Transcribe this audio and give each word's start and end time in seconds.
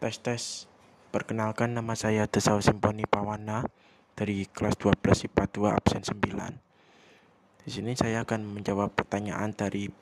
Tes 0.00 0.16
tes. 0.16 0.64
Perkenalkan 1.12 1.76
nama 1.76 1.92
saya 1.92 2.24
Desau 2.24 2.56
Simponi 2.64 3.04
Pawana 3.04 3.68
dari 4.16 4.48
kelas 4.48 4.80
12 4.80 5.28
IPA 5.28 5.44
2 5.52 5.76
absen 5.76 6.00
9. 6.00 7.60
Di 7.60 7.68
sini 7.68 7.92
saya 7.92 8.24
akan 8.24 8.48
menjawab 8.48 8.96
pertanyaan 8.96 9.52
dari 9.52 9.92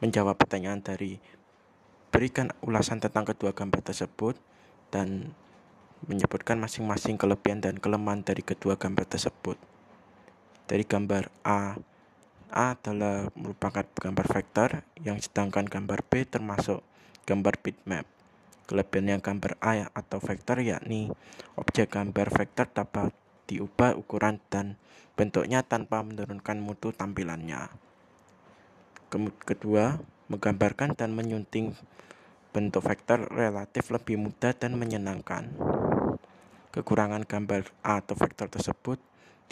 menjawab 0.00 0.40
pertanyaan 0.40 0.80
dari 0.80 1.20
berikan 2.08 2.48
ulasan 2.64 3.04
tentang 3.04 3.28
kedua 3.28 3.52
gambar 3.52 3.84
tersebut 3.84 4.40
dan 4.88 5.36
menyebutkan 6.08 6.56
masing-masing 6.56 7.20
kelebihan 7.20 7.60
dan 7.60 7.76
kelemahan 7.76 8.24
dari 8.24 8.40
kedua 8.40 8.80
gambar 8.80 9.04
tersebut. 9.04 9.60
Dari 10.64 10.88
gambar 10.88 11.28
A, 11.44 11.76
A 12.48 12.72
adalah 12.72 13.28
merupakan 13.36 13.84
gambar 13.84 14.26
vektor 14.32 14.80
yang 15.04 15.20
sedangkan 15.20 15.68
gambar 15.68 16.00
B 16.08 16.24
termasuk 16.24 16.80
gambar 17.28 17.60
bitmap. 17.60 18.21
Kelebihan 18.66 19.18
yang 19.18 19.22
gambar 19.22 19.58
A 19.58 19.90
atau 19.90 20.22
vektor 20.22 20.62
yakni 20.62 21.10
objek 21.58 21.92
gambar 21.92 22.30
vektor 22.30 22.70
dapat 22.70 23.10
diubah 23.50 23.98
ukuran 23.98 24.38
dan 24.48 24.78
bentuknya 25.18 25.60
tanpa 25.66 26.00
menurunkan 26.00 26.62
mutu 26.62 26.94
tampilannya. 26.94 27.68
Kedua, 29.44 30.00
menggambarkan 30.32 30.96
dan 30.96 31.12
menyunting 31.12 31.76
bentuk 32.52 32.84
vektor 32.84 33.28
relatif 33.28 33.92
lebih 33.92 34.16
mudah 34.16 34.56
dan 34.56 34.76
menyenangkan. 34.80 35.52
Kekurangan 36.72 37.28
gambar 37.28 37.68
A 37.84 38.00
atau 38.00 38.16
vektor 38.16 38.48
tersebut 38.48 38.96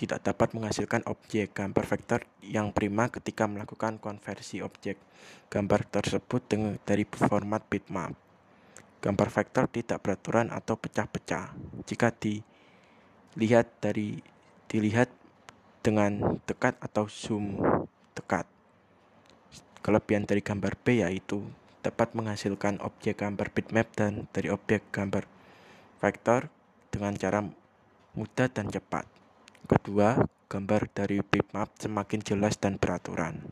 tidak 0.00 0.24
dapat 0.24 0.56
menghasilkan 0.56 1.04
objek 1.04 1.52
gambar 1.52 1.84
vektor 1.84 2.24
yang 2.40 2.72
prima 2.72 3.12
ketika 3.12 3.44
melakukan 3.44 4.00
konversi 4.00 4.64
objek 4.64 4.96
gambar 5.52 5.84
tersebut 5.92 6.40
dari 6.88 7.04
format 7.04 7.60
bitmap. 7.68 8.29
Gambar 9.00 9.28
vektor 9.32 9.64
tidak 9.72 10.04
beraturan 10.04 10.52
atau 10.52 10.76
pecah-pecah 10.76 11.56
jika 11.88 12.12
dilihat 12.12 13.66
dari 13.80 14.20
dilihat 14.68 15.08
dengan 15.80 16.40
dekat 16.44 16.76
atau 16.84 17.08
zoom 17.08 17.56
dekat. 18.12 18.44
Kelebihan 19.80 20.28
dari 20.28 20.44
gambar 20.44 20.76
B 20.84 21.00
yaitu 21.00 21.40
dapat 21.80 22.12
menghasilkan 22.12 22.76
objek 22.84 23.24
gambar 23.24 23.48
bitmap 23.56 23.88
dan 23.96 24.28
dari 24.36 24.52
objek 24.52 24.84
gambar 24.92 25.24
vektor 26.04 26.52
dengan 26.92 27.16
cara 27.16 27.40
mudah 28.12 28.48
dan 28.52 28.68
cepat. 28.68 29.08
Kedua, 29.64 30.20
gambar 30.52 30.92
dari 30.92 31.24
bitmap 31.24 31.72
semakin 31.80 32.20
jelas 32.20 32.60
dan 32.60 32.76
beraturan. 32.76 33.48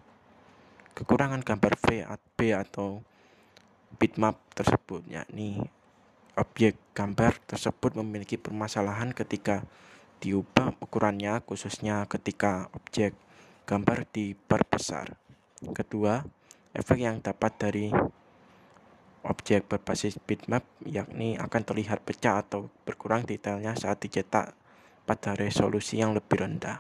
Kekurangan 0.92 1.40
gambar 1.40 1.72
V 1.80 2.04
B 2.36 2.52
atau 2.52 3.00
bitmap 3.98 4.38
tersebut 4.54 5.02
yakni 5.10 5.58
objek 6.38 6.78
gambar 6.94 7.34
tersebut 7.50 7.98
memiliki 7.98 8.38
permasalahan 8.38 9.10
ketika 9.10 9.66
diubah 10.22 10.78
ukurannya 10.78 11.42
khususnya 11.42 12.06
ketika 12.06 12.70
objek 12.74 13.14
gambar 13.66 14.06
diperbesar. 14.10 15.18
Kedua, 15.74 16.22
efek 16.72 16.98
yang 17.02 17.18
dapat 17.18 17.52
dari 17.58 17.86
objek 19.26 19.66
berbasis 19.66 20.16
bitmap 20.22 20.62
yakni 20.86 21.34
akan 21.36 21.62
terlihat 21.66 22.00
pecah 22.06 22.40
atau 22.40 22.70
berkurang 22.86 23.26
detailnya 23.26 23.74
saat 23.74 23.98
dicetak 24.00 24.54
pada 25.04 25.34
resolusi 25.34 25.98
yang 25.98 26.14
lebih 26.14 26.38
rendah. 26.38 26.78